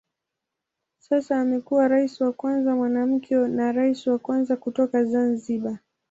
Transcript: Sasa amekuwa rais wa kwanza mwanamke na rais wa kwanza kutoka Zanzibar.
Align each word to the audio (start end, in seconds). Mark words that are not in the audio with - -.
Sasa 0.99 1.37
amekuwa 1.41 1.87
rais 1.87 2.21
wa 2.21 2.31
kwanza 2.33 2.75
mwanamke 2.75 3.35
na 3.35 3.71
rais 3.71 4.07
wa 4.07 4.19
kwanza 4.19 4.55
kutoka 4.55 5.05
Zanzibar. 5.05 5.79